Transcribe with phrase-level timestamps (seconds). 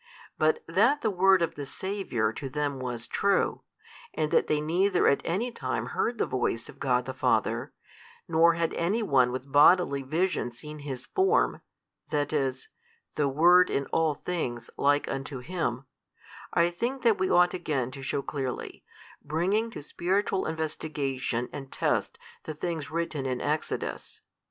[0.39, 3.61] But that the Word of the Saviour to them was true,
[4.15, 7.71] and that they neither at any time heard the Voice of God the Father,
[8.27, 11.61] nor had any one with bodily vision seen His Form,
[12.09, 12.67] that is,
[13.13, 15.85] the Word in all things like unto Him,
[16.51, 18.83] I think that we ought again to shew clearly,
[19.23, 24.21] bringing to spiritual investigation and test the things written in Exodus.